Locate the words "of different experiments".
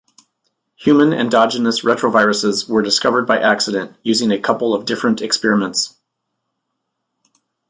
4.73-5.95